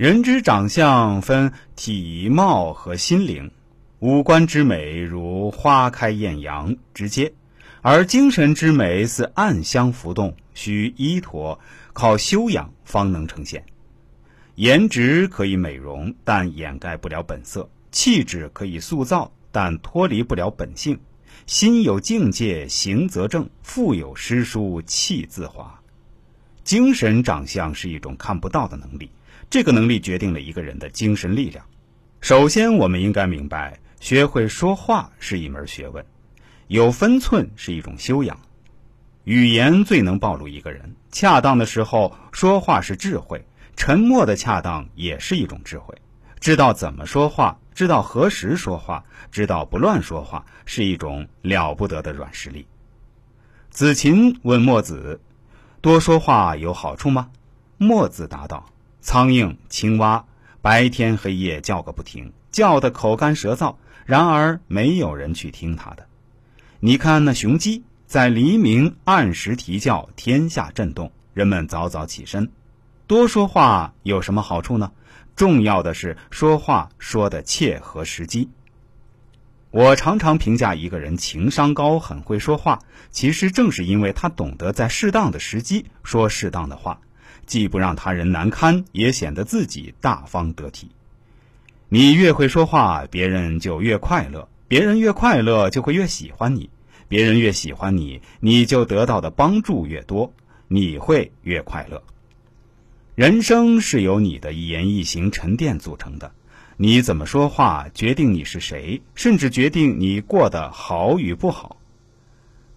[0.00, 3.50] 人之长相分体貌和心灵，
[3.98, 7.32] 五官之美如花开艳阳，直接；
[7.82, 11.60] 而精神之美似暗香浮动，需依托，
[11.92, 13.62] 靠修养方能呈现。
[14.54, 20.98] 颜值可以美容，但掩盖不了本色；气质可以塑造，但脱离不了本性。
[21.44, 25.79] 心有境界，行则正；腹有诗书，气自华。
[26.70, 29.10] 精神长相是一种看不到的能力，
[29.50, 31.64] 这个能力决定了一个人的精神力量。
[32.20, 36.06] 首先，我们应该明白，学会说话是一门学问，
[36.68, 38.38] 有分寸是一种修养。
[39.24, 40.94] 语言最能暴露一个人。
[41.10, 43.44] 恰当的时候说话是智慧，
[43.74, 45.92] 沉默的恰当也是一种智慧。
[46.38, 52.64] 知道怎么说话，知道何时说话，知道不乱说话，是一种了不得的软实力。
[53.70, 55.20] 子禽问墨子。
[55.82, 57.30] 多说话有好处吗？
[57.78, 58.66] 墨子答道
[59.00, 60.26] ：“苍蝇、青蛙
[60.60, 66.06] 白天黑夜叫个不停，叫得口干舌燥，然而没有人去听他的。
[66.80, 72.50] 你看那雄鸡，在黎明按时啼叫，天下震动，人们早早起身。
[73.06, 74.92] 多说话有什么好处呢？
[75.34, 78.50] 重要的是说话说的切合时机。”
[79.72, 82.80] 我常常评价一个人情商高、很会说话，
[83.12, 87.00] 其实正是因为他懂得在适当的时机说适当的话，
[87.46, 90.90] 既不让他人难堪，也显得自己大方得体。
[91.88, 96.68] 你越会说话，别人就越快乐；别人越快乐，就会越喜欢你；
[97.06, 100.32] 别人越喜欢你，你就得到的帮助越多，
[100.66, 102.02] 你会越快乐。
[103.14, 106.32] 人生是由你的一言一行沉淀组成的。
[106.82, 111.76] 你怎么说话，决定你是谁，甚至决定你过得好与不好。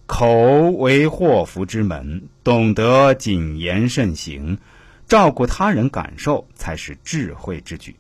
[0.05, 4.57] 口为祸福之门，懂得谨言慎行，
[5.07, 7.95] 照顾他人感受，才是智慧之举。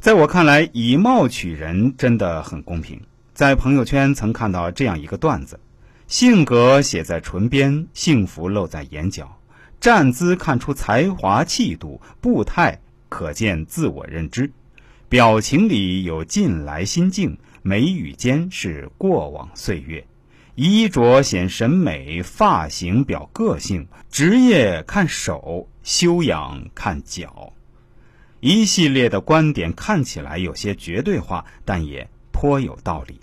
[0.00, 2.98] 在我看来，以貌取人真的很公平。
[3.34, 5.60] 在朋友圈曾看到这样一个段子：
[6.06, 9.30] 性格写在唇边，幸福露在眼角，
[9.78, 12.80] 站姿看出才华气度，步态。
[13.14, 14.50] 可见自我认知，
[15.08, 20.04] 表情里有近来心境，眉宇间是过往岁月，
[20.56, 27.52] 衣着显审美，发型表个性，职业看手，修养看脚，
[28.40, 33.20] 一系列的观点看起来有些绝对化，但也颇有道理。